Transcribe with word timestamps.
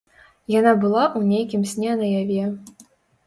Яна 0.59 0.71
была 0.85 1.03
ў 1.17 1.21
нейкім 1.33 1.67
сне 1.73 1.91
наяве. 2.01 2.43